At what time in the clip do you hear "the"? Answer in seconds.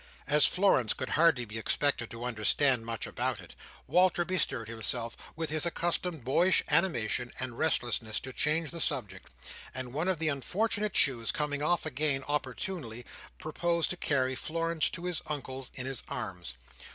8.71-8.81, 10.17-10.29